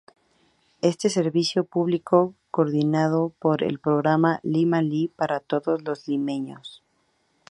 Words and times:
Este 0.81 1.09
servicio 1.11 1.63
público 1.63 2.33
coordinado 2.49 3.35
por 3.37 3.61
el 3.61 3.69
el 3.73 3.79
programa 3.79 4.39
"Lima 4.41 4.81
Lee" 4.81 5.11
para 5.15 5.39
todo 5.39 5.77
los 5.77 6.07
limeños. 6.07 6.81